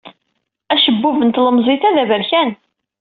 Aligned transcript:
Acebbub 0.73 1.17
n 1.23 1.29
tlemẓit-a 1.29 1.89
d 1.95 1.97
aberkan. 2.03 2.49